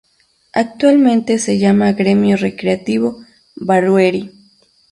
Actualmente 0.53 1.37
se 1.37 1.59
llama 1.59 1.93
Grêmio 1.93 2.35
Recreativo 2.35 3.23
Barueri. 3.53 4.31